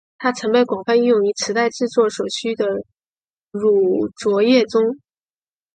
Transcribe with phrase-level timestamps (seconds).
[0.17, 2.65] 它曾被广泛应用于磁带制作所需的
[3.51, 4.97] 乳浊液中。